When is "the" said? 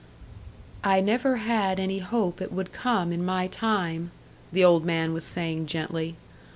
4.51-4.63